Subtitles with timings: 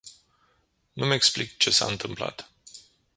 [0.95, 2.51] Nu-mi explic ce s-a întâmplat.